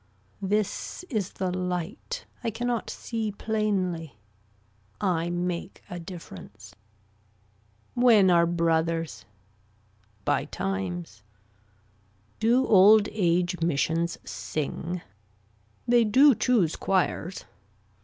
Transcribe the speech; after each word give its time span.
This 0.41 1.03
is 1.11 1.33
the 1.33 1.55
light. 1.55 2.25
I 2.43 2.49
can 2.49 2.65
not 2.65 2.89
see 2.89 3.31
plainly. 3.31 4.17
I 4.99 5.29
make 5.29 5.83
a 5.91 5.99
difference. 5.99 6.73
When 7.93 8.31
are 8.31 8.47
brothers. 8.47 9.25
By 10.25 10.45
times. 10.45 11.21
Do 12.39 12.65
old 12.65 13.09
age 13.11 13.61
missions 13.61 14.17
sing. 14.25 15.01
They 15.87 16.03
do 16.03 16.33
choose 16.33 16.75
choirs. 16.75 17.45